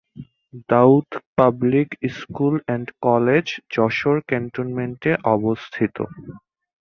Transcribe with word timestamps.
Daud 0.69 1.07
Public 1.37 1.89
School 2.15 2.55
and 2.67 2.87
College 3.05 3.45
Jessore 3.73 4.17
ক্যান্টনমেন্টে 4.29 5.11
অবস্থিত। 5.31 5.95